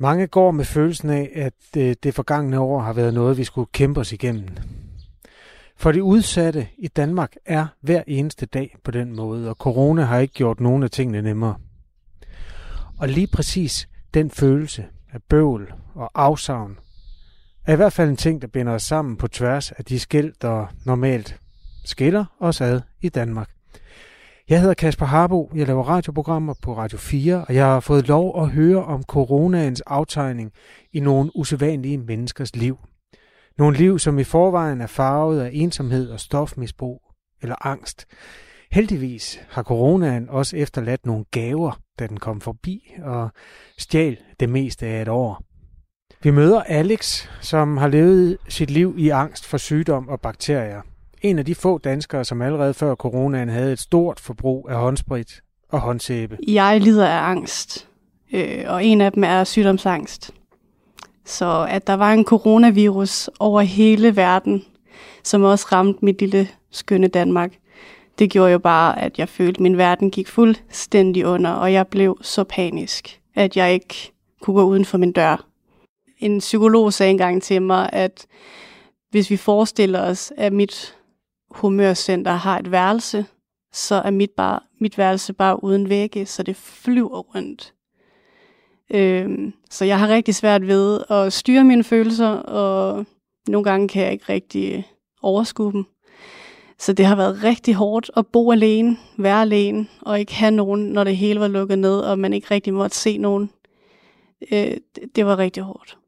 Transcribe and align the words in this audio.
Mange 0.00 0.26
går 0.26 0.50
med 0.50 0.64
følelsen 0.64 1.10
af, 1.10 1.30
at 1.34 1.76
øh, 1.76 1.96
det, 2.02 2.14
forgangne 2.14 2.60
år 2.60 2.80
har 2.80 2.92
været 2.92 3.14
noget, 3.14 3.38
vi 3.38 3.44
skulle 3.44 3.68
kæmpe 3.72 4.00
os 4.00 4.12
igennem. 4.12 4.48
For 5.76 5.92
de 5.92 6.02
udsatte 6.02 6.68
i 6.78 6.88
Danmark 6.88 7.34
er 7.46 7.66
hver 7.80 8.02
eneste 8.06 8.46
dag 8.46 8.76
på 8.84 8.90
den 8.90 9.16
måde, 9.16 9.50
og 9.50 9.56
corona 9.56 10.02
har 10.02 10.18
ikke 10.18 10.34
gjort 10.34 10.60
nogen 10.60 10.82
af 10.82 10.90
tingene 10.90 11.22
nemmere. 11.22 11.54
Og 12.98 13.08
lige 13.08 13.26
præcis 13.26 13.88
den 14.14 14.30
følelse 14.30 14.86
af 15.12 15.22
bøvl 15.22 15.72
og 15.94 16.10
afsavn 16.14 16.78
er 17.66 17.72
i 17.72 17.76
hvert 17.76 17.92
fald 17.92 18.10
en 18.10 18.16
ting, 18.16 18.42
der 18.42 18.48
binder 18.48 18.72
os 18.72 18.82
sammen 18.82 19.16
på 19.16 19.28
tværs 19.28 19.72
af 19.72 19.84
de 19.84 19.98
skæld, 19.98 20.32
der 20.42 20.66
normalt 20.84 21.40
skiller 21.84 22.24
os 22.40 22.60
ad 22.60 22.80
i 23.00 23.08
Danmark. 23.08 23.57
Jeg 24.48 24.60
hedder 24.60 24.74
Kasper 24.74 25.06
Harbo, 25.06 25.50
jeg 25.54 25.66
laver 25.66 25.82
radioprogrammer 25.82 26.54
på 26.62 26.76
Radio 26.76 26.98
4, 26.98 27.44
og 27.48 27.54
jeg 27.54 27.64
har 27.64 27.80
fået 27.80 28.08
lov 28.08 28.42
at 28.42 28.50
høre 28.50 28.84
om 28.84 29.02
coronaens 29.02 29.80
aftegning 29.80 30.52
i 30.92 31.00
nogle 31.00 31.36
usædvanlige 31.36 31.98
menneskers 31.98 32.56
liv. 32.56 32.78
Nogle 33.58 33.76
liv, 33.76 33.98
som 33.98 34.18
i 34.18 34.24
forvejen 34.24 34.80
er 34.80 34.86
farvet 34.86 35.40
af 35.40 35.50
ensomhed 35.52 36.10
og 36.10 36.20
stofmisbrug 36.20 37.02
eller 37.42 37.66
angst. 37.66 38.06
Heldigvis 38.72 39.40
har 39.48 39.62
coronaen 39.62 40.28
også 40.28 40.56
efterladt 40.56 41.06
nogle 41.06 41.24
gaver, 41.30 41.80
da 41.98 42.06
den 42.06 42.16
kom 42.16 42.40
forbi 42.40 42.94
og 43.02 43.30
stjal 43.78 44.16
det 44.40 44.48
meste 44.48 44.86
af 44.86 45.02
et 45.02 45.08
år. 45.08 45.42
Vi 46.22 46.30
møder 46.30 46.62
Alex, 46.62 47.28
som 47.40 47.76
har 47.76 47.88
levet 47.88 48.38
sit 48.48 48.70
liv 48.70 48.94
i 48.98 49.08
angst 49.08 49.46
for 49.46 49.56
sygdom 49.56 50.08
og 50.08 50.20
bakterier. 50.20 50.82
En 51.22 51.38
af 51.38 51.44
de 51.44 51.54
få 51.54 51.78
danskere, 51.78 52.24
som 52.24 52.42
allerede 52.42 52.74
før 52.74 52.94
coronaen 52.94 53.48
havde 53.48 53.72
et 53.72 53.78
stort 53.78 54.20
forbrug 54.20 54.66
af 54.70 54.76
håndsprit 54.76 55.40
og 55.68 55.80
håndsæbe. 55.80 56.38
Jeg 56.48 56.80
lider 56.80 57.06
af 57.06 57.30
angst, 57.30 57.88
øh, 58.32 58.64
og 58.66 58.84
en 58.84 59.00
af 59.00 59.12
dem 59.12 59.24
er 59.24 59.44
sygdomsangst. 59.44 60.30
Så 61.24 61.66
at 61.70 61.86
der 61.86 61.94
var 61.94 62.12
en 62.12 62.24
coronavirus 62.24 63.30
over 63.40 63.60
hele 63.60 64.16
verden, 64.16 64.64
som 65.24 65.42
også 65.42 65.66
ramte 65.72 66.04
mit 66.04 66.20
lille 66.20 66.48
skønne 66.70 67.08
Danmark, 67.08 67.52
det 68.18 68.30
gjorde 68.30 68.52
jo 68.52 68.58
bare, 68.58 69.02
at 69.02 69.18
jeg 69.18 69.28
følte, 69.28 69.58
at 69.58 69.60
min 69.60 69.78
verden 69.78 70.10
gik 70.10 70.28
fuldstændig 70.28 71.26
under, 71.26 71.50
og 71.50 71.72
jeg 71.72 71.86
blev 71.86 72.18
så 72.22 72.44
panisk, 72.44 73.20
at 73.34 73.56
jeg 73.56 73.72
ikke 73.72 74.12
kunne 74.42 74.54
gå 74.54 74.64
uden 74.64 74.84
for 74.84 74.98
min 74.98 75.12
dør. 75.12 75.46
En 76.18 76.38
psykolog 76.38 76.92
sagde 76.92 77.10
engang 77.10 77.42
til 77.42 77.62
mig, 77.62 77.90
at 77.92 78.26
hvis 79.10 79.30
vi 79.30 79.36
forestiller 79.36 80.02
os, 80.02 80.32
at 80.36 80.52
mit 80.52 80.97
humørcenter 81.50 82.32
har 82.32 82.58
et 82.58 82.70
værelse, 82.70 83.26
så 83.72 83.94
er 83.94 84.10
mit, 84.10 84.30
bare, 84.30 84.60
mit 84.80 84.98
værelse 84.98 85.32
bare 85.32 85.64
uden 85.64 85.88
vægge, 85.88 86.26
så 86.26 86.42
det 86.42 86.56
flyver 86.56 87.18
rundt. 87.18 87.74
Øhm, 88.90 89.54
så 89.70 89.84
jeg 89.84 89.98
har 89.98 90.08
rigtig 90.08 90.34
svært 90.34 90.66
ved 90.66 91.00
at 91.10 91.32
styre 91.32 91.64
mine 91.64 91.84
følelser, 91.84 92.28
og 92.28 93.06
nogle 93.48 93.64
gange 93.64 93.88
kan 93.88 94.02
jeg 94.02 94.12
ikke 94.12 94.24
rigtig 94.28 94.88
overskue 95.22 95.72
dem. 95.72 95.84
Så 96.78 96.92
det 96.92 97.06
har 97.06 97.16
været 97.16 97.44
rigtig 97.44 97.74
hårdt 97.74 98.10
at 98.16 98.26
bo 98.26 98.52
alene, 98.52 98.96
være 99.16 99.40
alene, 99.40 99.86
og 100.02 100.20
ikke 100.20 100.34
have 100.34 100.50
nogen, 100.50 100.84
når 100.84 101.04
det 101.04 101.16
hele 101.16 101.40
var 101.40 101.48
lukket 101.48 101.78
ned, 101.78 102.00
og 102.00 102.18
man 102.18 102.32
ikke 102.32 102.46
rigtig 102.50 102.74
måtte 102.74 102.96
se 102.96 103.18
nogen. 103.18 103.50
Øh, 104.52 104.76
det, 104.96 105.16
det 105.16 105.26
var 105.26 105.38
rigtig 105.38 105.62
hårdt. 105.62 105.98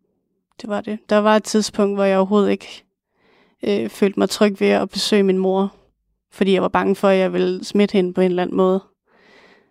Det 0.61 0.69
var 0.69 0.81
det. 0.81 0.99
Der 1.09 1.17
var 1.17 1.37
et 1.37 1.45
tidspunkt, 1.45 1.97
hvor 1.97 2.05
jeg 2.05 2.19
overhovedet 2.19 2.51
ikke 2.51 2.85
øh, 3.65 3.89
følte 3.89 4.19
mig 4.19 4.29
tryg 4.29 4.61
ved 4.61 4.69
at 4.69 4.91
besøge 4.91 5.23
min 5.23 5.39
mor, 5.39 5.75
fordi 6.33 6.53
jeg 6.53 6.63
var 6.63 6.69
bange 6.69 6.97
for, 6.97 7.09
at 7.09 7.19
jeg 7.19 7.33
ville 7.33 7.65
smitte 7.65 7.93
hende 7.93 8.15
på 8.15 8.21
en 8.21 8.31
eller 8.31 8.43
anden 8.43 8.57
måde. 8.57 8.83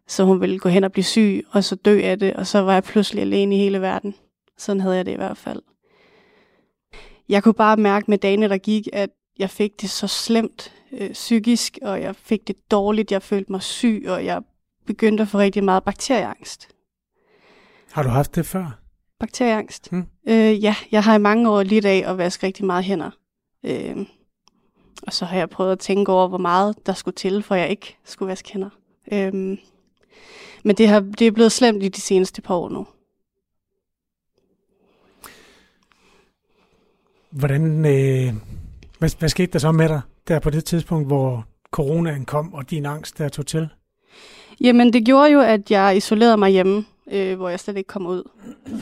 Så 0.07 0.23
hun 0.23 0.41
ville 0.41 0.59
gå 0.59 0.69
hen 0.69 0.83
og 0.83 0.91
blive 0.91 1.03
syg, 1.03 1.45
og 1.51 1.63
så 1.63 1.75
dø 1.75 2.01
af 2.03 2.19
det, 2.19 2.33
og 2.33 2.47
så 2.47 2.59
var 2.59 2.73
jeg 2.73 2.83
pludselig 2.83 3.21
alene 3.21 3.55
i 3.55 3.59
hele 3.59 3.81
verden. 3.81 4.15
Sådan 4.57 4.81
havde 4.81 4.95
jeg 4.95 5.05
det 5.05 5.11
i 5.11 5.15
hvert 5.15 5.37
fald. 5.37 5.61
Jeg 7.29 7.43
kunne 7.43 7.53
bare 7.53 7.77
mærke 7.77 8.05
med 8.11 8.17
dagene, 8.17 8.49
der 8.49 8.57
gik, 8.57 8.87
at 8.93 9.09
jeg 9.39 9.49
fik 9.49 9.81
det 9.81 9.89
så 9.89 10.07
slemt 10.07 10.73
øh, 10.91 11.11
psykisk, 11.11 11.79
og 11.81 12.01
jeg 12.01 12.15
fik 12.15 12.47
det 12.47 12.55
dårligt, 12.71 13.11
jeg 13.11 13.21
følte 13.21 13.51
mig 13.51 13.61
syg, 13.61 14.05
og 14.07 14.25
jeg 14.25 14.41
begyndte 14.85 15.21
at 15.21 15.27
få 15.27 15.37
rigtig 15.37 15.63
meget 15.63 15.83
bakterieangst. 15.83 16.67
Har 17.91 18.03
du 18.03 18.09
haft 18.09 18.35
det 18.35 18.45
før? 18.45 18.79
Bakterieangst? 19.19 19.89
Hmm. 19.91 20.05
Øh, 20.27 20.63
ja, 20.63 20.75
jeg 20.91 21.03
har 21.03 21.15
i 21.15 21.19
mange 21.19 21.49
år 21.49 21.63
lidt 21.63 21.85
af 21.85 22.03
at 22.05 22.17
vaske 22.17 22.47
rigtig 22.47 22.65
meget 22.65 22.83
hænder. 22.83 23.11
Øh, 23.63 24.05
og 25.03 25.13
så 25.13 25.25
har 25.25 25.37
jeg 25.37 25.49
prøvet 25.49 25.71
at 25.71 25.79
tænke 25.79 26.11
over, 26.11 26.27
hvor 26.27 26.37
meget 26.37 26.85
der 26.85 26.93
skulle 26.93 27.15
til, 27.15 27.43
for 27.43 27.55
jeg 27.55 27.69
ikke 27.69 27.97
skulle 28.03 28.29
vaske 28.29 28.53
hænder. 28.53 28.69
Øh, 29.11 29.33
men 30.63 30.75
det, 30.77 30.87
har, 30.87 30.99
det 30.99 31.27
er 31.27 31.31
blevet 31.31 31.51
slemt 31.51 31.83
i 31.83 31.87
de 31.87 32.01
seneste 32.01 32.41
par 32.41 32.55
år 32.55 32.69
nu. 32.69 32.87
Hvordan, 37.29 37.85
øh, 37.85 38.33
hvad, 38.99 39.19
hvad 39.19 39.29
skete 39.29 39.51
der 39.51 39.59
så 39.59 39.71
med 39.71 39.89
dig 39.89 40.01
der 40.27 40.39
på 40.39 40.49
det 40.49 40.65
tidspunkt, 40.65 41.07
hvor 41.07 41.45
coronaen 41.71 42.25
kom, 42.25 42.53
og 42.53 42.69
din 42.69 42.85
angst 42.85 43.17
der 43.17 43.29
tog 43.29 43.45
til? 43.45 43.69
Jamen, 44.61 44.93
det 44.93 45.05
gjorde 45.05 45.31
jo, 45.31 45.39
at 45.41 45.71
jeg 45.71 45.97
isolerede 45.97 46.37
mig 46.37 46.49
hjemme 46.51 46.85
øh, 47.11 47.37
hvor 47.37 47.49
jeg 47.49 47.59
slet 47.59 47.77
ikke 47.77 47.87
kom 47.87 48.07
ud 48.07 48.23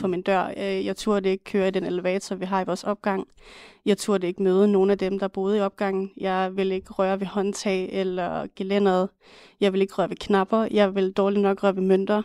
fra 0.00 0.08
min 0.08 0.22
dør. 0.22 0.52
Øh, 0.56 0.86
jeg 0.86 0.96
turde 0.96 1.30
ikke 1.30 1.44
køre 1.44 1.68
i 1.68 1.70
den 1.70 1.84
elevator, 1.84 2.36
vi 2.36 2.44
har 2.44 2.60
i 2.60 2.64
vores 2.66 2.84
opgang. 2.84 3.28
Jeg 3.86 3.98
turde 3.98 4.26
ikke 4.26 4.42
møde 4.42 4.68
nogen 4.68 4.90
af 4.90 4.98
dem, 4.98 5.18
der 5.18 5.28
boede 5.28 5.58
i 5.58 5.60
opgangen. 5.60 6.10
Jeg 6.16 6.56
ville 6.56 6.74
ikke 6.74 6.92
røre 6.92 7.20
ved 7.20 7.26
håndtag 7.26 7.88
eller 7.92 8.46
gelænderet. 8.56 9.08
Jeg 9.60 9.72
ville 9.72 9.82
ikke 9.82 9.94
røre 9.94 10.10
ved 10.10 10.16
knapper. 10.16 10.68
Jeg 10.70 10.94
ville 10.94 11.12
dårligt 11.12 11.42
nok 11.42 11.62
røre 11.62 11.76
ved 11.76 11.82
mønter. 11.82 12.22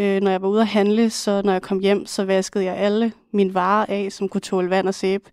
Øh, 0.00 0.20
når 0.20 0.30
jeg 0.30 0.42
var 0.42 0.48
ude 0.48 0.60
at 0.60 0.66
handle, 0.66 1.10
så 1.10 1.42
når 1.44 1.52
jeg 1.52 1.62
kom 1.62 1.78
hjem, 1.78 2.06
så 2.06 2.24
vaskede 2.24 2.64
jeg 2.64 2.76
alle 2.76 3.12
mine 3.32 3.54
varer 3.54 3.86
af, 3.88 4.12
som 4.12 4.28
kunne 4.28 4.40
tåle 4.40 4.70
vand 4.70 4.88
og 4.88 4.94
sæbe. 4.94 5.30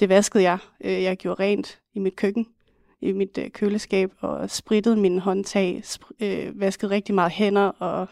Det 0.00 0.08
vaskede 0.08 0.42
jeg. 0.42 0.58
Øh, 0.84 1.02
jeg 1.02 1.16
gjorde 1.16 1.42
rent 1.42 1.80
i 1.94 1.98
mit 1.98 2.16
køkken 2.16 2.46
i 3.02 3.12
mit 3.12 3.38
øh, 3.38 3.50
køleskab 3.50 4.12
og 4.20 4.50
sprittede 4.50 4.96
mine 4.96 5.20
håndtag, 5.20 5.82
sp- 5.84 6.24
øh, 6.24 6.60
vaskede 6.60 6.90
rigtig 6.90 7.14
meget 7.14 7.32
hænder 7.32 7.62
og 7.62 8.08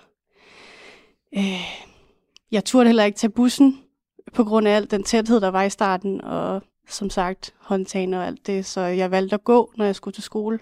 Øh, 1.37 1.61
jeg 2.51 2.65
turde 2.65 2.87
heller 2.87 3.05
ikke 3.05 3.19
tage 3.19 3.31
bussen, 3.31 3.79
på 4.35 4.45
grund 4.45 4.69
af 4.69 4.73
al 4.77 4.91
den 4.91 5.03
tæthed, 5.03 5.41
der 5.41 5.49
var 5.49 5.63
i 5.63 5.71
starten, 5.71 6.21
og 6.21 6.63
som 6.89 7.11
sagt 7.11 7.55
håndtagene 7.59 8.19
og 8.19 8.27
alt 8.27 8.47
det, 8.47 8.67
så 8.67 8.81
jeg 8.81 9.11
valgte 9.11 9.35
at 9.35 9.45
gå, 9.45 9.73
når 9.77 9.85
jeg 9.85 9.95
skulle 9.95 10.15
til 10.15 10.23
skole. 10.23 10.59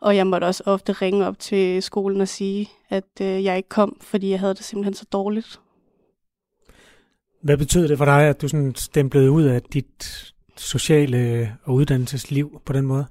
Og 0.00 0.16
jeg 0.16 0.26
måtte 0.26 0.44
også 0.44 0.62
ofte 0.66 0.92
ringe 0.92 1.26
op 1.26 1.38
til 1.38 1.82
skolen 1.82 2.20
og 2.20 2.28
sige, 2.28 2.70
at 2.88 3.20
øh, 3.20 3.44
jeg 3.44 3.56
ikke 3.56 3.68
kom, 3.68 3.96
fordi 4.00 4.30
jeg 4.30 4.40
havde 4.40 4.54
det 4.54 4.64
simpelthen 4.64 4.94
så 4.94 5.04
dårligt. 5.12 5.60
Hvad 7.42 7.56
betød 7.56 7.88
det 7.88 7.98
for 7.98 8.04
dig, 8.04 8.28
at 8.28 8.42
du 8.42 8.48
sådan 8.48 8.74
stemplede 8.74 9.30
ud 9.30 9.42
af 9.42 9.62
dit 9.62 10.32
sociale 10.56 11.52
og 11.64 11.74
uddannelsesliv 11.74 12.60
på 12.66 12.72
den 12.72 12.86
måde? 12.86 13.06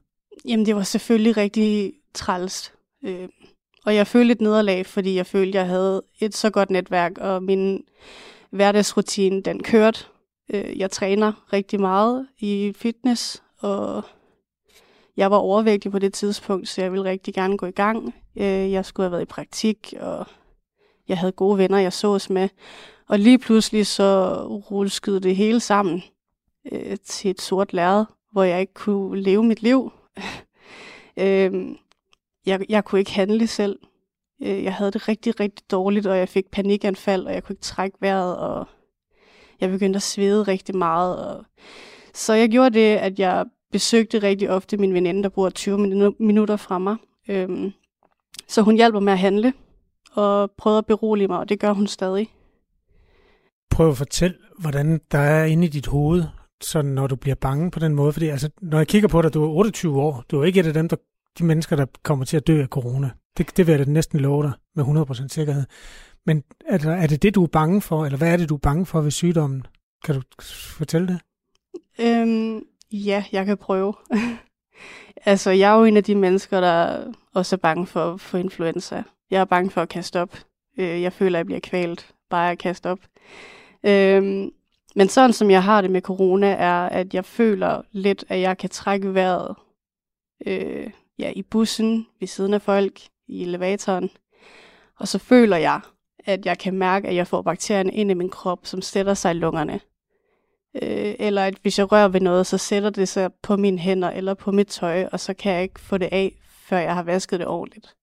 Jamen, 0.46 0.66
det 0.66 0.76
var 0.76 0.84
selvfølgelig 0.84 1.38
rigtig 1.38 1.94
træls. 2.14 2.74
Øh, 3.04 3.30
og 3.86 3.96
jeg 3.96 4.08
følte 4.08 4.32
et 4.32 4.42
nederlag, 4.42 4.86
fordi 4.86 5.16
jeg 5.16 5.26
følte, 5.26 5.58
jeg 5.58 5.68
havde 5.68 6.02
et 6.20 6.36
så 6.36 6.50
godt 6.50 6.70
netværk, 6.70 7.18
og 7.18 7.44
min 7.44 7.84
hverdagsrutine, 8.50 9.42
den 9.42 9.64
kørte. 9.64 10.06
Øh, 10.54 10.80
jeg 10.80 10.92
træner 10.92 11.54
rigtig 11.54 11.80
meget 11.80 12.28
i 12.40 12.74
fitness, 12.76 13.44
og 13.60 14.04
jeg 15.18 15.32
var 15.32 15.38
overvægtig 15.38 15.92
på 15.92 16.00
det 16.00 16.14
tidspunkt, 16.14 16.70
så 16.70 16.82
jeg 16.82 16.92
ville 16.92 17.10
rigtig 17.10 17.34
gerne 17.34 17.58
gå 17.58 17.66
i 17.66 17.72
gang. 17.72 18.16
Øh, 18.36 18.72
jeg 18.72 18.86
skulle 18.86 19.06
have 19.06 19.12
været 19.12 19.22
i 19.22 19.26
praktik, 19.26 19.94
og 20.00 20.26
jeg 21.08 21.18
havde 21.18 21.32
gode 21.32 21.58
venner, 21.58 21.78
jeg 21.78 21.94
sås 21.94 22.30
med. 22.30 22.50
Og 23.08 23.20
lige 23.20 23.40
pludselig 23.40 23.88
så 23.88 24.42
rulleskede 24.72 25.20
det 25.20 25.36
hele 25.36 25.60
sammen 25.60 26.04
øh, 26.72 26.98
til 27.06 27.32
et 27.32 27.42
sort 27.42 27.74
lærred, 27.74 28.06
hvor 28.32 28.44
jeg 28.44 28.62
ikke 28.62 28.74
kunne 28.74 29.22
leve 29.22 29.44
mit 29.44 29.62
liv. 29.62 29.92
øh, 31.18 31.76
jeg, 32.46 32.66
jeg 32.70 32.86
kunne 32.86 33.00
ikke 33.00 33.12
handle 33.12 33.48
selv. 33.48 33.80
Øh, 34.44 34.64
jeg 34.64 34.74
havde 34.74 34.92
det 34.92 35.08
rigtig, 35.08 35.40
rigtig 35.40 35.72
dårligt, 35.72 36.08
og 36.08 36.18
jeg 36.18 36.30
fik 36.30 36.52
panikanfald, 36.52 37.26
og 37.26 37.34
jeg 37.34 37.44
kunne 37.44 37.54
ikke 37.54 37.64
trække 37.64 37.98
vejret, 38.02 38.38
og 38.38 38.68
jeg 39.62 39.70
begyndte 39.70 39.98
at 39.98 40.04
svede 40.04 40.44
rigtig 40.44 40.76
meget. 40.76 41.28
Og... 41.28 41.46
Så 42.14 42.34
jeg 42.34 42.50
gjorde 42.50 42.80
det, 42.80 42.96
at 42.96 43.20
jeg 43.20 43.46
besøgte 43.72 44.20
rigtig 44.20 44.50
ofte 44.50 44.78
min 44.78 44.94
veninde, 44.94 45.24
der 45.24 45.30
bor 45.30 45.50
20 45.50 46.14
minutter 46.20 46.56
fra 46.56 46.78
mig. 46.78 46.96
Øhm, 47.28 47.72
så 48.48 48.62
hun 48.62 48.76
hjælper 48.76 49.00
med 49.00 49.14
at 49.14 49.20
handle, 49.20 49.54
og 50.14 50.52
prøvede 50.58 50.78
at 50.78 50.86
berolige 50.86 51.28
mig, 51.28 51.40
og 51.40 51.50
det 51.50 51.60
gør 51.60 51.74
hun 51.74 51.88
stadig. 51.88 52.30
Prøv 53.70 53.90
at 53.90 53.98
fortælle, 53.98 54.38
hvordan 54.60 55.02
der 55.12 55.18
er 55.18 55.46
inde 55.46 55.66
i 55.66 55.70
dit 55.70 55.88
hoved, 55.88 56.24
sådan 56.62 56.92
når 56.92 57.08
du 57.08 57.16
bliver 57.16 57.36
bange 57.36 57.72
på 57.72 57.80
den 57.80 57.96
måde. 57.96 58.14
Fordi 58.14 58.28
altså, 58.28 58.50
når 58.62 58.78
jeg 58.78 58.88
kigger 58.88 59.08
på 59.08 59.22
dig, 59.22 59.34
du 59.34 59.44
er 59.44 59.50
28 59.50 60.02
år, 60.02 60.24
du 60.32 60.42
er 60.42 60.46
ikke 60.46 60.60
et 60.60 60.66
af 60.66 60.74
dem, 60.74 60.90
der 60.90 60.96
de 61.40 61.46
mennesker, 61.46 61.76
der 61.76 61.86
kommer 62.04 62.26
til 62.26 62.38
at 62.38 62.48
dø 62.48 62.62
af 62.62 62.68
corona. 62.68 63.10
Det, 63.38 63.58
det 63.58 63.68
vil 63.68 63.74
jeg 63.74 63.86
da 63.86 63.92
næsten 63.92 64.20
love 64.20 64.44
dig 64.44 64.52
med 64.76 64.84
100% 64.84 65.28
sikkerhed. 65.28 65.64
Men 66.26 66.44
er 66.66 66.78
det, 66.78 66.88
er 66.88 67.08
det 67.08 67.24
det, 67.24 67.36
du 67.36 67.44
er 67.44 67.48
bange 67.48 67.82
for, 67.82 68.06
eller 68.06 68.18
hvad 68.18 68.34
er 68.34 68.38
det, 68.38 68.50
du 68.50 68.56
er 68.56 68.60
bange 68.60 68.86
for 68.86 69.02
ved 69.02 69.12
sygdommen? 69.12 69.66
Kan 70.06 70.16
du 70.16 70.22
fortælle 70.78 71.08
det? 71.08 71.20
Øhm, 72.00 72.64
ja, 72.92 73.24
jeg 73.32 73.46
kan 73.46 73.58
prøve. 73.58 73.94
altså, 75.26 75.52
jeg 75.52 75.74
er 75.74 75.78
jo 75.78 75.84
en 75.84 75.98
af 75.98 76.04
de 76.04 76.16
mennesker, 76.16 76.62
der 76.62 77.06
også 77.34 77.56
er 77.56 77.58
bange 77.58 77.88
for, 77.88 78.18
for 78.18 78.38
influenza. 78.38 79.04
Jeg 79.32 79.42
er 79.42 79.46
bange 79.46 79.72
for 79.72 79.82
at 79.82 79.90
kaste 79.90 80.22
op. 80.22 80.38
Øh, 80.78 81.02
jeg 81.02 81.14
føler, 81.14 81.38
at 81.38 81.40
jeg 81.40 81.46
bliver 81.46 81.60
kvalt 81.60 82.14
bare 82.30 82.52
at 82.52 82.60
kaste 82.60 82.90
op. 82.90 83.00
Øhm, 83.84 84.52
men 84.96 85.10
sådan 85.10 85.34
som 85.34 85.52
jeg 85.52 85.64
har 85.64 85.82
det 85.82 85.92
med 85.92 86.02
corona, 86.02 86.48
er, 86.48 86.90
at 86.90 87.14
jeg 87.14 87.26
føler 87.26 87.82
lidt, 87.92 88.26
at 88.30 88.40
jeg 88.40 88.58
kan 88.58 88.70
trække 88.70 89.14
vejret 89.14 89.56
øh, 90.46 90.90
ja, 91.20 91.32
i 91.36 91.42
bussen, 91.42 92.08
ved 92.20 92.28
siden 92.28 92.54
af 92.54 92.62
folk, 92.62 93.02
i 93.28 93.44
elevatoren. 93.44 94.10
Og 95.00 95.08
så 95.08 95.18
føler 95.18 95.58
jeg, 95.58 95.80
at 96.26 96.46
jeg 96.46 96.58
kan 96.60 96.78
mærke, 96.78 97.08
at 97.08 97.16
jeg 97.16 97.28
får 97.28 97.42
bakterierne 97.42 97.94
ind 97.94 98.12
i 98.12 98.14
min 98.14 98.30
krop, 98.30 98.60
som 98.64 98.82
sætter 98.82 99.14
sig 99.14 99.32
i 99.32 99.38
lungerne. 99.38 99.80
Øh, 100.82 101.16
eller 101.20 101.44
at 101.44 101.58
hvis 101.62 101.80
jeg 101.80 101.92
rører 101.92 102.08
ved 102.08 102.22
noget, 102.22 102.48
så 102.48 102.58
sætter 102.58 102.90
det 102.90 103.08
sig 103.08 103.34
på 103.42 103.58
mine 103.58 103.80
hænder 103.80 104.10
eller 104.10 104.34
på 104.34 104.52
mit 104.52 104.68
tøj, 104.68 105.06
og 105.12 105.20
så 105.20 105.34
kan 105.34 105.54
jeg 105.54 105.64
ikke 105.64 105.80
få 105.80 105.98
det 105.98 106.10
af, 106.12 106.36
før 106.50 106.78
jeg 106.78 106.94
har 106.94 107.04
vasket 107.04 107.40
det 107.40 107.48
ordentligt. 107.48 107.96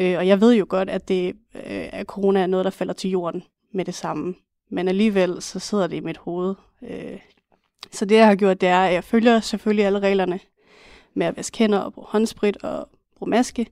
Øh, 0.00 0.18
og 0.18 0.26
jeg 0.26 0.40
ved 0.40 0.54
jo 0.54 0.66
godt, 0.68 0.90
at, 0.90 1.08
det, 1.08 1.36
øh, 1.54 1.88
at 1.92 2.06
corona 2.06 2.40
er 2.40 2.46
noget, 2.46 2.64
der 2.64 2.70
falder 2.70 2.94
til 2.94 3.10
jorden 3.10 3.42
med 3.72 3.84
det 3.84 3.94
samme. 3.94 4.34
Men 4.70 4.88
alligevel, 4.88 5.42
så 5.42 5.58
sidder 5.58 5.86
det 5.86 5.96
i 5.96 6.00
mit 6.00 6.16
hoved. 6.16 6.54
Øh, 6.82 7.18
så 7.90 8.04
det, 8.04 8.16
jeg 8.16 8.26
har 8.26 8.36
gjort, 8.36 8.60
det 8.60 8.68
er, 8.68 8.84
at 8.84 8.94
jeg 8.94 9.04
følger 9.04 9.40
selvfølgelig 9.40 9.84
alle 9.84 10.00
reglerne 10.00 10.40
med 11.14 11.26
at 11.26 11.36
vaske 11.36 11.58
hænder 11.58 11.78
og 11.78 11.92
bruge 11.92 12.06
håndsprit 12.10 12.56
og 12.56 12.88
bruge 13.16 13.30
maske. 13.30 13.66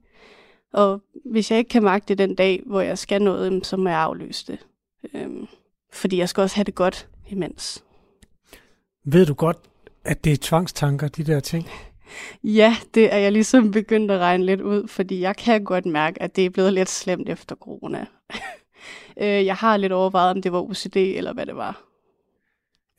Og 0.73 1.01
hvis 1.25 1.51
jeg 1.51 1.59
ikke 1.59 1.69
kan 1.69 1.83
magte 1.83 2.07
det 2.07 2.17
den 2.17 2.35
dag, 2.35 2.63
hvor 2.65 2.81
jeg 2.81 2.97
skal 2.97 3.21
noget, 3.21 3.65
så 3.65 3.77
må 3.77 3.89
jeg 3.89 3.99
aflyse 3.99 4.51
det. 4.51 4.59
Øhm, 5.13 5.47
fordi 5.93 6.17
jeg 6.17 6.29
skal 6.29 6.41
også 6.41 6.55
have 6.55 6.63
det 6.63 6.75
godt 6.75 7.07
imens. 7.29 7.83
Ved 9.05 9.25
du 9.25 9.33
godt, 9.33 9.57
at 10.05 10.23
det 10.23 10.33
er 10.33 10.37
tvangstanker, 10.41 11.07
de 11.07 11.23
der 11.23 11.39
ting? 11.39 11.67
Ja, 12.43 12.75
det 12.93 13.13
er 13.13 13.17
jeg 13.17 13.31
ligesom 13.31 13.71
begyndt 13.71 14.11
at 14.11 14.19
regne 14.19 14.45
lidt 14.45 14.61
ud, 14.61 14.87
fordi 14.87 15.21
jeg 15.21 15.35
kan 15.35 15.63
godt 15.63 15.85
mærke, 15.85 16.21
at 16.21 16.35
det 16.35 16.45
er 16.45 16.49
blevet 16.49 16.73
lidt 16.73 16.89
slemt 16.89 17.29
efter 17.29 17.55
corona. 17.55 18.05
Øh, 19.21 19.45
jeg 19.45 19.55
har 19.55 19.77
lidt 19.77 19.91
overvejet, 19.91 20.31
om 20.31 20.41
det 20.41 20.51
var 20.51 20.61
OCD 20.61 20.95
eller 20.95 21.33
hvad 21.33 21.45
det 21.45 21.55
var. 21.55 21.81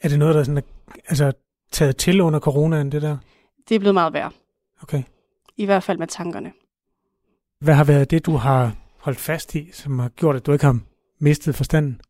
Er 0.00 0.08
det 0.08 0.19
noget, 0.19 0.35
der 0.35 0.40
er 0.40 0.44
sådan, 0.44 0.62
altså, 1.08 1.32
taget 1.73 1.96
til 1.96 2.20
under 2.20 2.40
coronaen, 2.40 2.93
det 2.93 3.02
der? 3.02 3.17
Det 3.69 3.75
er 3.75 3.79
blevet 3.79 3.94
meget 3.94 4.12
værd. 4.12 4.32
Okay. 4.82 5.03
I 5.56 5.65
hvert 5.65 5.82
fald 5.82 5.99
med 5.99 6.06
tankerne. 6.06 6.53
Hvad 7.61 7.75
har 7.75 7.85
været 7.85 8.11
det, 8.11 8.26
du 8.26 8.32
har 8.32 8.76
holdt 8.99 9.19
fast 9.19 9.55
i, 9.55 9.70
som 9.73 9.99
har 9.99 10.09
gjort, 10.09 10.37
at 10.37 10.47
du 10.47 10.53
ikke 10.53 10.65
har 10.65 10.79
mistet 11.19 11.55
forstanden? 11.55 12.00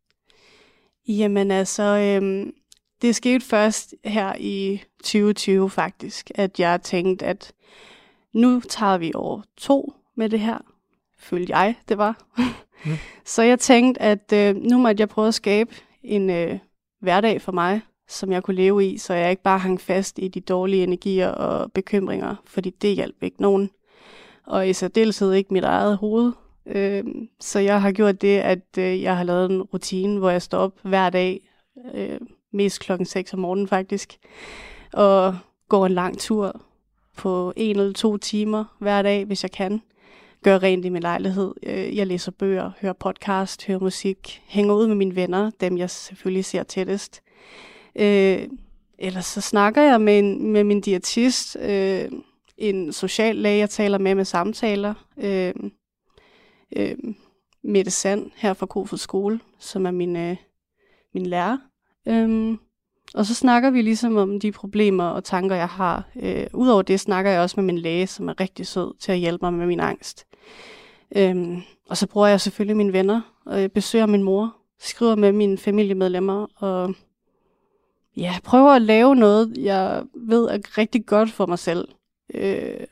Jamen 1.07 1.51
altså, 1.51 1.83
øhm, 1.83 2.53
det 3.01 3.15
skete 3.15 3.45
først 3.45 3.95
her 4.03 4.35
i 4.39 4.83
2020 5.03 5.69
faktisk, 5.69 6.31
at 6.35 6.59
jeg 6.59 6.81
tænkte, 6.81 7.25
at 7.25 7.53
nu 8.33 8.59
tager 8.69 8.97
vi 8.97 9.11
over 9.15 9.41
to 9.57 9.93
med 10.15 10.29
det 10.29 10.39
her. 10.39 10.57
Følte 11.19 11.57
jeg, 11.57 11.75
det 11.89 11.97
var. 11.97 12.21
Mm. 12.37 12.43
Så 13.25 13.41
jeg 13.41 13.59
tænkte, 13.59 14.01
at 14.01 14.33
øh, 14.33 14.55
nu 14.55 14.77
måtte 14.77 15.01
jeg 15.01 15.09
prøve 15.09 15.27
at 15.27 15.33
skabe 15.33 15.75
en 16.03 16.29
øh, 16.29 16.59
hverdag 17.01 17.41
for 17.41 17.51
mig, 17.51 17.81
som 18.09 18.31
jeg 18.31 18.43
kunne 18.43 18.55
leve 18.55 18.85
i, 18.85 18.97
så 18.97 19.13
jeg 19.13 19.29
ikke 19.29 19.43
bare 19.43 19.59
hang 19.59 19.81
fast 19.81 20.19
i 20.19 20.27
de 20.27 20.39
dårlige 20.39 20.83
energier 20.83 21.29
og 21.29 21.71
bekymringer, 21.71 22.35
fordi 22.45 22.69
det 22.69 22.95
hjalp 22.95 23.23
ikke 23.23 23.41
nogen. 23.41 23.69
Og 24.45 24.69
i 24.69 24.73
særdeleshed 24.73 25.33
ikke 25.33 25.53
mit 25.53 25.63
eget 25.63 25.97
hoved. 25.97 26.31
Øh, 26.65 27.03
så 27.39 27.59
jeg 27.59 27.81
har 27.81 27.91
gjort 27.91 28.21
det, 28.21 28.37
at 28.37 28.77
øh, 28.77 29.01
jeg 29.01 29.17
har 29.17 29.23
lavet 29.23 29.51
en 29.51 29.61
rutine, 29.61 30.19
hvor 30.19 30.29
jeg 30.29 30.41
står 30.41 30.57
op 30.57 30.73
hver 30.81 31.09
dag, 31.09 31.49
øh, 31.93 32.19
mest 32.53 32.79
klokken 32.79 33.05
6 33.05 33.33
om 33.33 33.39
morgenen 33.39 33.67
faktisk, 33.67 34.17
og 34.93 35.37
går 35.69 35.85
en 35.85 35.91
lang 35.91 36.19
tur 36.19 36.61
på 37.17 37.53
en 37.55 37.79
eller 37.79 37.93
to 37.93 38.17
timer 38.17 38.65
hver 38.79 39.01
dag, 39.01 39.25
hvis 39.25 39.43
jeg 39.43 39.51
kan 39.51 39.81
gør 40.43 40.63
rent 40.63 40.85
i 40.85 40.89
min 40.89 41.01
lejlighed. 41.01 41.53
Øh, 41.63 41.97
jeg 41.97 42.07
læser 42.07 42.31
bøger, 42.31 42.71
hører 42.81 42.93
podcast, 42.93 43.67
hører 43.67 43.79
musik, 43.79 44.41
hænger 44.47 44.75
ud 44.75 44.87
med 44.87 44.95
mine 44.95 45.15
venner, 45.15 45.51
dem 45.61 45.77
jeg 45.77 45.89
selvfølgelig 45.89 46.45
ser 46.45 46.63
tættest. 46.63 47.21
Øh, 47.99 48.47
ellers 48.99 49.25
så 49.25 49.41
snakker 49.41 49.81
jeg 49.81 50.01
med, 50.01 50.19
en, 50.19 50.51
med 50.51 50.63
min 50.63 50.81
diætist, 50.81 51.57
øh, 51.61 52.11
en 52.57 52.93
social 52.93 53.35
læge, 53.35 53.59
jeg 53.59 53.69
taler 53.69 53.97
med 53.97 54.15
med 54.15 54.25
samtaler. 54.25 54.93
Øh, 55.17 55.53
øh, 56.75 56.95
Mette 57.63 57.91
Sand 57.91 58.31
her 58.35 58.53
fra 58.53 58.65
Kofod 58.65 58.97
Skole, 58.97 59.39
som 59.59 59.85
er 59.85 59.91
min, 59.91 60.15
øh, 60.15 60.35
min 61.13 61.25
lærer. 61.25 61.57
Øh, 62.07 62.57
og 63.13 63.25
så 63.25 63.35
snakker 63.35 63.69
vi 63.69 63.81
ligesom 63.81 64.17
om 64.17 64.39
de 64.39 64.51
problemer 64.51 65.03
og 65.03 65.23
tanker, 65.23 65.55
jeg 65.55 65.67
har. 65.67 66.09
Øh, 66.21 66.47
Udover 66.53 66.81
det 66.81 66.99
snakker 66.99 67.31
jeg 67.31 67.41
også 67.41 67.53
med 67.57 67.63
min 67.63 67.77
læge, 67.77 68.07
som 68.07 68.29
er 68.29 68.39
rigtig 68.39 68.67
sød 68.67 68.93
til 68.99 69.11
at 69.11 69.17
hjælpe 69.17 69.45
mig 69.45 69.53
med 69.53 69.67
min 69.67 69.79
angst. 69.79 70.25
Øhm, 71.15 71.61
og 71.89 71.97
så 71.97 72.07
bruger 72.07 72.27
jeg 72.27 72.41
selvfølgelig 72.41 72.77
mine 72.77 72.93
venner, 72.93 73.21
og 73.45 73.61
jeg 73.61 73.71
besøger 73.71 74.05
min 74.05 74.23
mor, 74.23 74.55
skriver 74.79 75.15
med 75.15 75.31
mine 75.31 75.57
familiemedlemmer, 75.57 76.47
og 76.55 76.95
ja, 78.19 78.35
prøver 78.43 78.71
at 78.71 78.81
lave 78.81 79.15
noget, 79.15 79.57
jeg 79.57 80.03
ved 80.15 80.45
er 80.45 80.77
rigtig 80.77 81.05
godt 81.05 81.31
for 81.31 81.45
mig 81.45 81.59
selv. 81.59 81.87
Øh, 82.33 82.85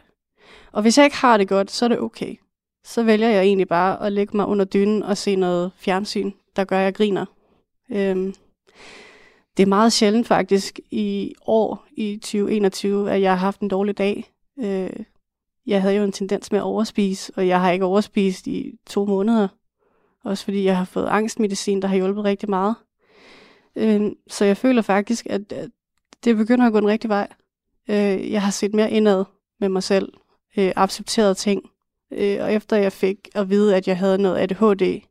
og 0.71 0.81
hvis 0.81 0.97
jeg 0.97 1.05
ikke 1.05 1.17
har 1.17 1.37
det 1.37 1.47
godt, 1.47 1.71
så 1.71 1.85
er 1.85 1.89
det 1.89 1.99
okay. 1.99 2.35
Så 2.83 3.03
vælger 3.03 3.29
jeg 3.29 3.43
egentlig 3.43 3.67
bare 3.67 4.05
at 4.05 4.13
lægge 4.13 4.37
mig 4.37 4.45
under 4.45 4.65
dynen 4.65 5.03
og 5.03 5.17
se 5.17 5.35
noget 5.35 5.71
fjernsyn, 5.77 6.31
der 6.55 6.63
gør, 6.63 6.77
at 6.77 6.83
jeg 6.83 6.95
griner. 6.95 7.25
Øh, 7.91 8.33
det 9.57 9.63
er 9.63 9.67
meget 9.67 9.93
sjældent 9.93 10.27
faktisk 10.27 10.79
i 10.91 11.35
år, 11.45 11.85
i 11.91 12.17
2021, 12.17 13.11
at 13.11 13.21
jeg 13.21 13.31
har 13.31 13.37
haft 13.37 13.59
en 13.59 13.67
dårlig 13.67 13.97
dag. 13.97 14.31
Øh, 14.59 14.89
jeg 15.65 15.81
havde 15.81 15.95
jo 15.95 16.03
en 16.03 16.11
tendens 16.11 16.51
med 16.51 16.59
at 16.59 16.63
overspise, 16.63 17.33
og 17.35 17.47
jeg 17.47 17.61
har 17.61 17.71
ikke 17.71 17.85
overspist 17.85 18.47
i 18.47 18.73
to 18.85 19.05
måneder. 19.05 19.47
Også 20.23 20.43
fordi 20.43 20.63
jeg 20.63 20.77
har 20.77 20.85
fået 20.85 21.07
angstmedicin, 21.07 21.81
der 21.81 21.87
har 21.87 21.95
hjulpet 21.95 22.23
rigtig 22.23 22.49
meget. 22.49 22.75
Øh, 23.77 24.11
så 24.27 24.45
jeg 24.45 24.57
føler 24.57 24.81
faktisk, 24.81 25.27
at, 25.29 25.53
det 26.23 26.37
begynder 26.37 26.65
at 26.65 26.73
gå 26.73 26.79
den 26.79 26.87
rigtige 26.87 27.09
vej. 27.09 27.27
Øh, 27.89 28.31
jeg 28.31 28.41
har 28.41 28.51
set 28.51 28.73
mere 28.73 28.91
indad 28.91 29.25
med 29.59 29.69
mig 29.69 29.83
selv, 29.83 30.13
øh, 30.57 30.71
accepteret 30.75 31.37
ting. 31.37 31.61
Øh, 32.13 32.37
og 32.41 32.53
efter 32.53 32.77
jeg 32.77 32.91
fik 32.91 33.17
at 33.35 33.49
vide, 33.49 33.75
at 33.75 33.87
jeg 33.87 33.97
havde 33.97 34.17
noget 34.17 34.37
ADHD, 34.37 35.01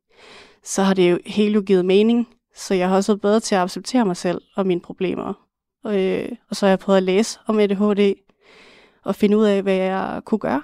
så 0.65 0.83
har 0.83 0.95
det 0.95 1.11
jo 1.11 1.19
helt 1.27 1.55
jo 1.55 1.63
givet 1.67 1.85
mening. 1.85 2.29
Så 2.55 2.75
jeg 2.75 2.89
har 2.89 2.97
også 2.97 3.13
været 3.13 3.21
bedre 3.21 3.41
til 3.41 3.55
at 3.55 3.61
acceptere 3.61 4.05
mig 4.05 4.17
selv 4.17 4.43
og 4.57 4.67
mine 4.67 4.81
problemer. 4.81 5.47
Øh, 5.87 6.29
og 6.51 6.57
så 6.57 6.67
har 6.67 6.71
jeg 6.71 6.79
prøvet 6.79 6.97
at 6.97 7.03
læse 7.03 7.39
om 7.47 7.59
ADHD, 7.59 8.15
og 9.03 9.15
finde 9.15 9.37
ud 9.37 9.45
af, 9.45 9.63
hvad 9.63 9.75
jeg 9.75 10.21
kunne 10.25 10.39
gøre. 10.39 10.63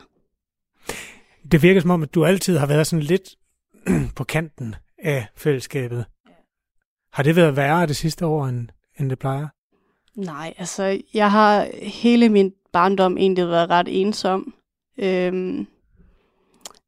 Det 1.53 1.63
virker 1.63 1.81
som 1.81 1.91
om, 1.91 2.03
at 2.03 2.15
du 2.15 2.25
altid 2.25 2.59
har 2.59 2.67
været 2.67 2.87
sådan 2.87 3.03
lidt 3.03 3.37
på 4.17 4.25
kanten 4.25 4.75
af 4.99 5.27
fællesskabet. 5.37 6.05
Har 7.13 7.23
det 7.23 7.37
været 7.37 7.57
værre 7.57 7.87
det 7.87 7.97
sidste 7.97 8.27
år, 8.27 8.47
end, 8.47 8.69
end 9.01 9.11
det 9.11 9.19
plejer? 9.19 9.49
Nej, 10.15 10.55
altså 10.59 11.01
jeg 11.15 11.31
har 11.31 11.69
hele 11.83 12.29
min 12.29 12.53
barndom 12.73 13.19
egentlig 13.19 13.49
været 13.49 13.71
ret 13.71 14.01
ensom. 14.01 14.55
Øhm, 14.99 15.67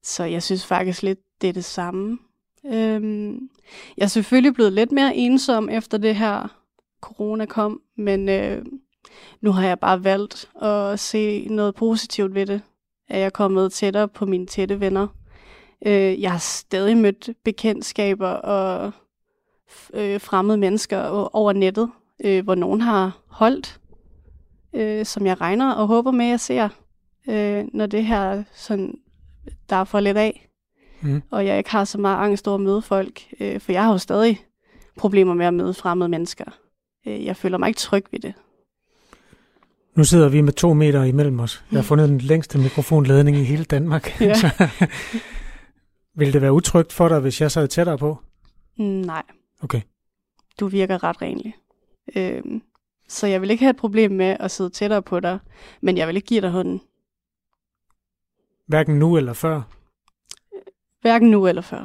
så 0.02 0.24
jeg 0.24 0.42
synes 0.42 0.66
faktisk 0.66 1.02
lidt, 1.02 1.18
det 1.40 1.48
er 1.48 1.52
det 1.52 1.64
samme. 1.64 2.18
Øhm, 2.66 3.48
jeg 3.96 4.04
er 4.04 4.06
selvfølgelig 4.06 4.54
blevet 4.54 4.72
lidt 4.72 4.92
mere 4.92 5.16
ensom 5.16 5.68
efter 5.68 5.98
det 5.98 6.16
her 6.16 6.48
corona 7.00 7.46
kom, 7.46 7.80
men 7.96 8.28
øh, 8.28 8.64
nu 9.40 9.52
har 9.52 9.66
jeg 9.66 9.78
bare 9.78 10.04
valgt 10.04 10.50
at 10.62 11.00
se 11.00 11.46
noget 11.50 11.74
positivt 11.74 12.34
ved 12.34 12.46
det. 12.46 12.62
At 13.08 13.18
jeg 13.18 13.26
er 13.26 13.30
kommet 13.30 13.72
tættere 13.72 14.08
på 14.08 14.26
mine 14.26 14.46
tætte 14.46 14.80
venner. 14.80 15.06
Øh, 15.86 16.22
jeg 16.22 16.30
har 16.30 16.38
stadig 16.38 16.96
mødt 16.96 17.30
bekendtskaber 17.44 18.28
og 18.28 18.92
øh, 19.94 20.20
fremmede 20.20 20.58
mennesker 20.58 20.98
over 21.32 21.52
nettet, 21.52 21.90
øh, 22.24 22.44
hvor 22.44 22.54
nogen 22.54 22.80
har 22.80 23.18
holdt, 23.26 23.80
øh, 24.74 25.06
som 25.06 25.26
jeg 25.26 25.40
regner 25.40 25.72
og 25.72 25.86
håber 25.86 26.10
med, 26.10 26.24
at 26.24 26.30
jeg 26.30 26.40
ser, 26.40 26.68
øh, 27.28 27.64
når 27.72 27.86
det 27.86 28.04
her 28.04 28.42
sådan, 28.54 28.94
der 29.70 29.76
er 29.76 29.84
for 29.84 30.00
lidt 30.00 30.16
af. 30.16 30.48
Mm. 31.00 31.22
Og 31.30 31.46
jeg 31.46 31.58
ikke 31.58 31.70
har 31.70 31.84
så 31.84 31.98
meget 31.98 32.16
angst 32.16 32.48
over 32.48 32.54
at 32.54 32.60
møde 32.60 32.82
folk, 32.82 33.20
øh, 33.40 33.60
for 33.60 33.72
jeg 33.72 33.84
har 33.84 33.92
jo 33.92 33.98
stadig 33.98 34.40
problemer 34.96 35.34
med 35.34 35.46
at 35.46 35.54
møde 35.54 35.74
fremmede 35.74 36.08
mennesker. 36.08 36.44
Øh, 37.06 37.24
jeg 37.24 37.36
føler 37.36 37.58
mig 37.58 37.68
ikke 37.68 37.78
tryg 37.78 38.04
ved 38.10 38.20
det. 38.20 38.34
Nu 39.96 40.04
sidder 40.04 40.28
vi 40.28 40.40
med 40.40 40.52
to 40.52 40.74
meter 40.74 41.02
imellem 41.02 41.40
os. 41.40 41.64
Jeg 41.70 41.78
har 41.78 41.82
fundet 41.82 42.08
den 42.08 42.18
længste 42.18 42.58
mikrofonledning 42.58 43.36
i 43.36 43.44
hele 43.44 43.64
Danmark. 43.64 44.20
Ja. 44.20 44.34
Vil 46.18 46.32
det 46.32 46.42
være 46.42 46.52
utrygt 46.52 46.92
for 46.92 47.08
dig, 47.08 47.20
hvis 47.20 47.40
jeg 47.40 47.50
sad 47.50 47.68
tættere 47.68 47.98
på? 47.98 48.18
Nej. 48.78 49.22
Okay. 49.62 49.80
Du 50.60 50.66
virker 50.66 51.04
ret 51.04 51.22
renlig. 51.22 51.56
Øhm, 52.16 52.62
så 53.08 53.26
jeg 53.26 53.40
vil 53.40 53.50
ikke 53.50 53.64
have 53.64 53.70
et 53.70 53.76
problem 53.76 54.10
med 54.10 54.36
at 54.40 54.50
sidde 54.50 54.70
tættere 54.70 55.02
på 55.02 55.20
dig, 55.20 55.38
men 55.80 55.96
jeg 55.96 56.08
vil 56.08 56.16
ikke 56.16 56.26
give 56.26 56.40
dig 56.40 56.50
hånden. 56.50 56.80
Hverken 58.66 58.98
nu 58.98 59.16
eller 59.16 59.32
før? 59.32 59.62
Hverken 61.02 61.30
nu 61.30 61.46
eller 61.46 61.62
før. 61.62 61.80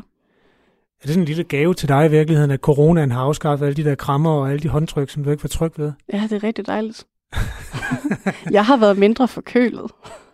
Er 1.01 1.03
det 1.03 1.09
sådan 1.09 1.21
en 1.21 1.25
lille 1.25 1.43
gave 1.43 1.73
til 1.73 1.89
dig 1.89 2.05
i 2.05 2.09
virkeligheden, 2.09 2.51
at 2.51 2.59
coronaen 2.59 3.11
har 3.11 3.21
afskaffet 3.21 3.65
alle 3.65 3.75
de 3.75 3.89
der 3.89 3.95
krammer 3.95 4.31
og 4.31 4.49
alle 4.49 4.59
de 4.59 4.69
håndtryk, 4.69 5.09
som 5.09 5.23
du 5.23 5.31
ikke 5.31 5.43
var 5.43 5.47
tryg 5.47 5.71
ved? 5.77 5.91
Ja, 6.13 6.27
det 6.29 6.31
er 6.31 6.43
rigtig 6.43 6.67
dejligt. 6.67 7.07
jeg 8.51 8.65
har 8.65 8.77
været 8.77 8.97
mindre 8.97 9.27
forkølet. 9.27 9.91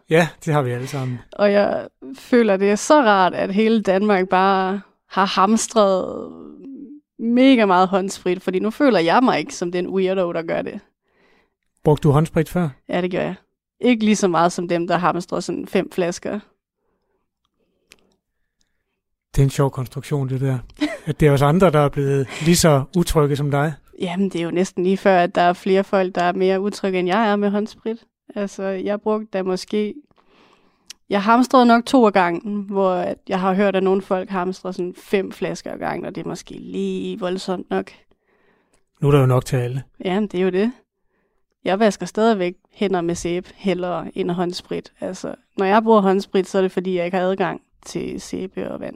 Ja, 0.09 0.27
det 0.45 0.53
har 0.53 0.61
vi 0.61 0.71
alle 0.71 0.87
sammen. 0.87 1.19
Og 1.31 1.51
jeg 1.51 1.87
føler, 2.17 2.57
det 2.57 2.71
er 2.71 2.75
så 2.75 3.01
rart, 3.01 3.33
at 3.33 3.53
hele 3.53 3.81
Danmark 3.81 4.29
bare 4.29 4.81
har 5.09 5.25
hamstret 5.25 6.31
mega 7.19 7.65
meget 7.65 7.87
håndsprit, 7.87 8.41
fordi 8.41 8.59
nu 8.59 8.71
føler 8.71 8.99
jeg 8.99 9.23
mig 9.23 9.39
ikke 9.39 9.55
som 9.55 9.71
den 9.71 9.87
weirdo, 9.87 10.33
der 10.33 10.41
gør 10.41 10.61
det. 10.61 10.79
Brugte 11.83 12.03
du 12.03 12.11
håndsprit 12.11 12.49
før? 12.49 12.69
Ja, 12.89 13.01
det 13.01 13.11
gør 13.11 13.21
jeg. 13.21 13.35
Ikke 13.79 14.05
lige 14.05 14.15
så 14.15 14.27
meget 14.27 14.51
som 14.51 14.67
dem, 14.67 14.87
der 14.87 14.97
hamstrer 14.97 15.39
sådan 15.39 15.67
fem 15.67 15.91
flasker. 15.91 16.39
Det 19.35 19.41
er 19.41 19.43
en 19.43 19.49
sjov 19.49 19.71
konstruktion, 19.71 20.29
det 20.29 20.41
der. 20.41 20.59
At 21.05 21.19
det 21.19 21.27
er 21.27 21.31
os 21.31 21.41
andre, 21.41 21.71
der 21.71 21.79
er 21.79 21.89
blevet 21.89 22.27
lige 22.45 22.55
så 22.55 22.83
utrygge 22.97 23.35
som 23.35 23.51
dig. 23.51 23.73
Jamen, 23.99 24.29
det 24.29 24.39
er 24.39 24.43
jo 24.43 24.51
næsten 24.51 24.83
lige 24.83 24.97
før, 24.97 25.17
at 25.19 25.35
der 25.35 25.41
er 25.41 25.53
flere 25.53 25.83
folk, 25.83 26.15
der 26.15 26.23
er 26.23 26.33
mere 26.33 26.61
utrygge, 26.61 26.99
end 26.99 27.07
jeg 27.07 27.31
er 27.31 27.35
med 27.35 27.49
håndsprit. 27.49 27.97
Altså, 28.35 28.63
jeg 28.63 29.01
brugte 29.01 29.27
da 29.33 29.43
måske... 29.43 29.93
Jeg 31.09 31.23
hamstrede 31.23 31.65
nok 31.65 31.85
to 31.85 32.05
af 32.05 32.13
gangen, 32.13 32.61
hvor 32.61 33.15
jeg 33.27 33.39
har 33.39 33.53
hørt, 33.53 33.75
at 33.75 33.83
nogle 33.83 34.01
folk 34.01 34.29
hamstrer 34.29 34.71
sådan 34.71 34.95
fem 34.97 35.31
flasker 35.31 35.71
ad 35.73 35.77
gangen, 35.77 36.05
og 36.05 36.15
det 36.15 36.25
er 36.25 36.29
måske 36.29 36.53
lige 36.53 37.19
voldsomt 37.19 37.69
nok. 37.69 37.91
Nu 39.01 39.07
er 39.07 39.11
der 39.11 39.19
jo 39.19 39.25
nok 39.25 39.45
til 39.45 39.55
alle. 39.55 39.83
Jamen, 40.05 40.27
det 40.27 40.39
er 40.39 40.43
jo 40.43 40.49
det. 40.49 40.71
Jeg 41.63 41.79
vasker 41.79 42.05
stadigvæk 42.05 42.55
hænder 42.71 43.01
med 43.01 43.15
sæbe, 43.15 43.49
hellere 43.55 44.17
end 44.17 44.31
håndsprit. 44.31 44.93
Altså, 44.99 45.35
når 45.57 45.65
jeg 45.65 45.83
bruger 45.83 46.01
håndsprit, 46.01 46.47
så 46.47 46.57
er 46.57 46.61
det 46.61 46.71
fordi, 46.71 46.97
jeg 46.97 47.05
ikke 47.05 47.17
har 47.17 47.23
adgang 47.23 47.61
til 47.85 48.21
sæbe 48.21 48.71
og 48.71 48.79
vand. 48.79 48.95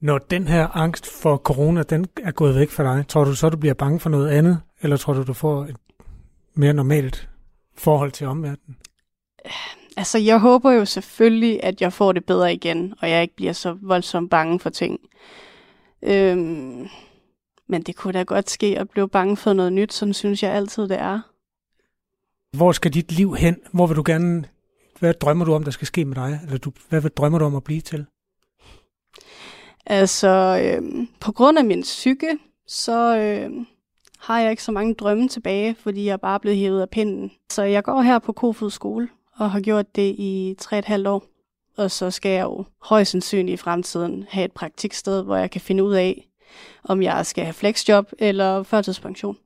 Når 0.00 0.18
den 0.18 0.48
her 0.48 0.76
angst 0.76 1.22
for 1.22 1.36
corona, 1.36 1.82
den 1.82 2.06
er 2.22 2.30
gået 2.30 2.54
væk 2.54 2.70
fra 2.70 2.96
dig, 2.96 3.08
tror 3.08 3.24
du 3.24 3.34
så, 3.34 3.48
du 3.48 3.56
bliver 3.56 3.74
bange 3.74 4.00
for 4.00 4.10
noget 4.10 4.28
andet? 4.28 4.60
Eller 4.82 4.96
tror 4.96 5.12
du, 5.12 5.22
du 5.22 5.32
får 5.32 5.64
et 5.64 5.76
mere 6.54 6.72
normalt 6.72 7.28
forhold 7.78 8.10
til 8.10 8.26
omverdenen? 8.26 8.76
Altså, 9.96 10.18
jeg 10.18 10.38
håber 10.38 10.70
jo 10.70 10.84
selvfølgelig, 10.84 11.64
at 11.64 11.80
jeg 11.80 11.92
får 11.92 12.12
det 12.12 12.24
bedre 12.24 12.54
igen, 12.54 12.94
og 13.00 13.10
jeg 13.10 13.22
ikke 13.22 13.36
bliver 13.36 13.52
så 13.52 13.76
voldsomt 13.82 14.30
bange 14.30 14.60
for 14.60 14.70
ting. 14.70 15.00
Øhm, 16.02 16.88
men 17.68 17.82
det 17.82 17.96
kunne 17.96 18.12
da 18.12 18.22
godt 18.22 18.50
ske 18.50 18.78
at 18.78 18.90
blive 18.90 19.08
bange 19.08 19.36
for 19.36 19.52
noget 19.52 19.72
nyt, 19.72 19.92
sådan 19.92 20.14
synes 20.14 20.42
jeg 20.42 20.52
altid, 20.52 20.88
det 20.88 20.98
er. 20.98 21.20
Hvor 22.56 22.72
skal 22.72 22.94
dit 22.94 23.12
liv 23.12 23.34
hen? 23.34 23.56
Hvor 23.72 23.86
vil 23.86 23.96
du 23.96 24.02
gerne... 24.06 24.44
Hvad 24.98 25.14
drømmer 25.14 25.44
du 25.44 25.54
om, 25.54 25.64
der 25.64 25.70
skal 25.70 25.86
ske 25.86 26.04
med 26.04 26.14
dig? 26.14 26.40
Eller 26.44 26.58
du, 26.58 26.72
hvad 26.88 27.10
drømmer 27.10 27.38
du 27.38 27.44
om 27.44 27.56
at 27.56 27.64
blive 27.64 27.80
til? 27.80 28.06
Altså, 29.86 30.62
øhm, 30.64 31.08
på 31.20 31.32
grund 31.32 31.58
af 31.58 31.64
min 31.64 31.82
psyke, 31.82 32.38
så 32.66 33.16
øhm, 33.16 33.66
har 34.18 34.40
jeg 34.40 34.50
ikke 34.50 34.62
så 34.62 34.72
mange 34.72 34.94
drømme 34.94 35.28
tilbage, 35.28 35.76
fordi 35.80 36.04
jeg 36.04 36.12
er 36.12 36.16
bare 36.16 36.40
blevet 36.40 36.58
hævet 36.58 36.80
af 36.80 36.90
pinden. 36.90 37.32
Så 37.50 37.62
jeg 37.62 37.84
går 37.84 38.02
her 38.02 38.18
på 38.18 38.32
Kofod 38.32 38.70
skole 38.70 39.08
og 39.42 39.50
har 39.50 39.60
gjort 39.60 39.96
det 39.96 40.14
i 40.18 40.56
3,5 40.62 41.08
år. 41.08 41.24
Og 41.76 41.90
så 41.90 42.10
skal 42.10 42.30
jeg 42.30 42.42
jo 42.42 42.64
højst 42.82 43.10
sandsynligt 43.10 43.60
i 43.60 43.62
fremtiden 43.62 44.26
have 44.28 44.44
et 44.44 44.52
praktiksted, 44.52 45.22
hvor 45.22 45.36
jeg 45.36 45.50
kan 45.50 45.60
finde 45.60 45.84
ud 45.84 45.94
af, 45.94 46.28
om 46.84 47.02
jeg 47.02 47.26
skal 47.26 47.44
have 47.44 47.52
flexjob 47.52 48.12
eller 48.18 48.62
førtidspension. 48.62 49.36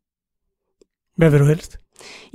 Hvad 1.17 1.31
vil 1.31 1.41
du 1.41 1.45
helst? 1.45 1.81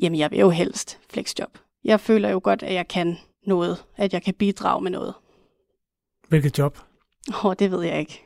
Jamen, 0.02 0.20
jeg 0.20 0.32
vil 0.32 0.40
jo 0.40 0.50
helst 0.50 1.00
flexjob. 1.10 1.58
Jeg 1.84 2.00
føler 2.00 2.30
jo 2.30 2.42
godt, 2.44 2.64
at 2.64 2.74
jeg 2.74 2.88
kan 2.88 3.18
noget, 3.46 3.86
at 3.98 4.14
jeg 4.14 4.24
kan 4.24 4.34
bidrage 4.34 4.82
med 4.82 4.92
noget. 4.92 5.14
Hvilket 6.28 6.58
job? 6.58 6.78
Åh, 7.30 7.46
oh, 7.46 7.56
det 7.60 7.72
ved 7.72 7.82
jeg 7.84 8.00
ikke. 8.00 8.24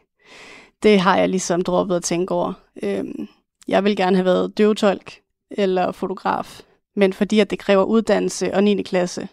Det 0.84 1.00
har 1.00 1.18
jeg 1.18 1.30
ligesom 1.30 1.62
droppet 1.62 1.96
at 1.96 2.04
tænke 2.04 2.34
over. 2.34 2.54
Øhm, 2.84 3.28
jeg 3.68 3.84
vil 3.84 3.96
gerne 3.96 4.16
have 4.16 4.26
været 4.26 4.58
døvetolk 4.58 5.22
eller 5.52 5.92
fotograf, 5.92 6.62
men 6.96 7.14
fordi 7.14 7.40
at 7.40 7.50
det 7.50 7.60
kræver 7.60 7.84
uddannelse 7.84 8.54
og 8.54 8.64
9. 8.64 8.84
klasse, 8.84 9.28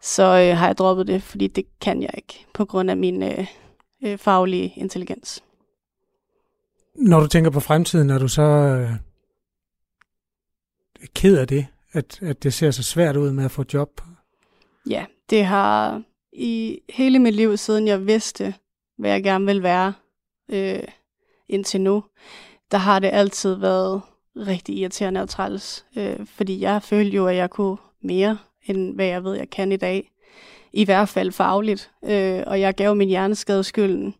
så 0.00 0.22
øh, 0.22 0.56
har 0.56 0.66
jeg 0.66 0.78
droppet 0.78 1.06
det, 1.06 1.22
fordi 1.22 1.46
det 1.46 1.64
kan 1.80 2.02
jeg 2.02 2.10
ikke 2.16 2.46
på 2.54 2.64
grund 2.64 2.90
af 2.90 2.96
min 2.96 3.22
øh, 3.22 3.46
øh, 4.04 4.18
faglige 4.18 4.72
intelligens. 4.76 5.42
Når 6.94 7.20
du 7.20 7.26
tænker 7.26 7.50
på 7.50 7.60
fremtiden, 7.60 8.10
er 8.10 8.18
du 8.18 8.28
så 8.28 8.42
øh, 8.42 8.90
ked 11.14 11.38
af 11.38 11.48
det, 11.48 11.66
at, 11.92 12.22
at 12.22 12.42
det 12.42 12.54
ser 12.54 12.70
så 12.70 12.82
svært 12.82 13.16
ud 13.16 13.32
med 13.32 13.44
at 13.44 13.50
få 13.50 13.64
job? 13.74 14.00
Ja, 14.88 15.04
det 15.30 15.44
har 15.44 16.02
i 16.32 16.80
hele 16.88 17.18
mit 17.18 17.34
liv, 17.34 17.56
siden 17.56 17.88
jeg 17.88 18.06
vidste, 18.06 18.54
hvad 18.98 19.10
jeg 19.10 19.22
gerne 19.22 19.46
vil 19.46 19.62
være 19.62 19.92
øh, 20.48 20.82
indtil 21.48 21.80
nu, 21.80 22.04
der 22.70 22.78
har 22.78 22.98
det 22.98 23.10
altid 23.12 23.54
været 23.54 24.02
rigtig 24.36 24.76
irriterende 24.76 25.22
og 25.22 25.28
træls. 25.28 25.86
Øh, 25.96 26.26
fordi 26.26 26.60
jeg 26.60 26.82
følte 26.82 27.16
jo, 27.16 27.26
at 27.26 27.36
jeg 27.36 27.50
kunne 27.50 27.76
mere, 28.02 28.38
end 28.64 28.94
hvad 28.94 29.06
jeg 29.06 29.24
ved, 29.24 29.34
jeg 29.34 29.50
kan 29.50 29.72
i 29.72 29.76
dag. 29.76 30.10
I 30.72 30.84
hvert 30.84 31.08
fald 31.08 31.32
fagligt. 31.32 31.90
Øh, 32.04 32.42
og 32.46 32.60
jeg 32.60 32.74
gav 32.74 32.96
min 32.96 33.08
hjerneskade 33.08 33.64
skylden 33.64 34.14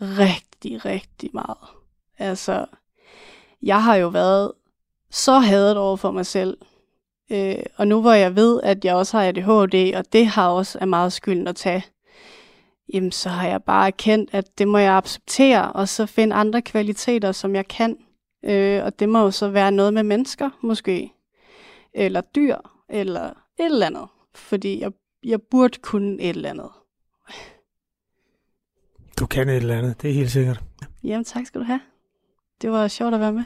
rigtig, 0.00 0.84
rigtig 0.84 1.30
meget. 1.32 1.68
Altså, 2.18 2.66
jeg 3.62 3.82
har 3.82 3.96
jo 3.96 4.08
været 4.08 4.52
så 5.10 5.38
hadet 5.38 5.76
over 5.76 5.96
for 5.96 6.10
mig 6.10 6.26
selv. 6.26 6.58
Øh, 7.30 7.56
og 7.76 7.88
nu 7.88 8.00
hvor 8.00 8.12
jeg 8.12 8.36
ved, 8.36 8.60
at 8.62 8.84
jeg 8.84 8.94
også 8.94 9.18
har 9.18 9.28
ADHD, 9.28 9.94
og 9.94 10.12
det 10.12 10.26
har 10.26 10.48
også 10.48 10.78
er 10.80 10.86
meget 10.86 11.12
skylden 11.12 11.48
at 11.48 11.56
tage, 11.56 11.84
jamen 12.94 13.12
så 13.12 13.28
har 13.28 13.48
jeg 13.48 13.62
bare 13.62 13.86
erkendt, 13.86 14.30
at 14.32 14.58
det 14.58 14.68
må 14.68 14.78
jeg 14.78 14.96
acceptere, 14.96 15.72
og 15.72 15.88
så 15.88 16.06
finde 16.06 16.34
andre 16.34 16.62
kvaliteter, 16.62 17.32
som 17.32 17.54
jeg 17.54 17.68
kan. 17.68 17.96
Øh, 18.44 18.84
og 18.84 18.98
det 18.98 19.08
må 19.08 19.18
jo 19.18 19.30
så 19.30 19.48
være 19.48 19.72
noget 19.72 19.94
med 19.94 20.02
mennesker, 20.02 20.50
måske. 20.62 21.12
Eller 21.94 22.20
dyr, 22.20 22.56
eller 22.88 23.28
et 23.58 23.64
eller 23.64 23.86
andet. 23.86 24.08
Fordi 24.34 24.80
jeg, 24.80 24.92
jeg 25.24 25.42
burde 25.50 25.78
kunne 25.82 26.20
et 26.20 26.28
eller 26.28 26.50
andet. 26.50 26.70
Du 29.18 29.26
kan 29.26 29.48
et 29.48 29.56
eller 29.56 29.78
andet, 29.78 30.02
det 30.02 30.10
er 30.10 30.14
helt 30.14 30.30
sikkert. 30.30 30.64
Jamen 31.04 31.24
tak 31.24 31.46
skal 31.46 31.60
du 31.60 31.64
have. 31.64 31.80
Det 32.62 32.70
var 32.70 32.88
sjovt 32.88 33.14
at 33.14 33.20
være 33.20 33.32
med. 33.32 33.44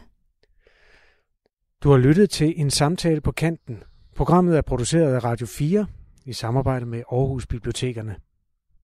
Du 1.83 1.91
har 1.91 1.99
lyttet 1.99 2.31
til 2.31 2.55
en 2.57 2.71
samtale 2.71 3.21
på 3.21 3.33
kanten. 3.33 3.83
Programmet 4.17 4.57
er 4.57 4.63
produceret 4.63 5.15
af 5.15 5.25
Radio 5.25 5.47
4 5.47 5.87
i 6.25 6.33
samarbejde 6.33 6.87
med 6.87 7.03
Aarhus 7.13 7.47
Bibliotekerne. 7.47 8.17